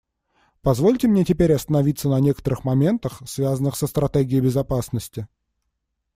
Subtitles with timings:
[0.63, 5.27] Позвольте мне теперь остановиться на некоторых моментах, связанных со стратегией безопасности.